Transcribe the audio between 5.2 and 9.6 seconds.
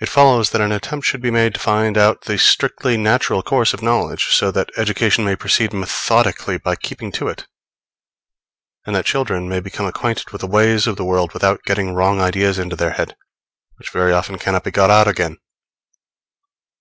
may proceed methodically by keeping to it; and that children may